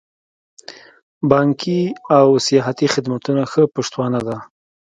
[1.31, 1.81] بانکي
[2.17, 4.35] او سیاحتي خدمتونه ښه پشتوانه ده.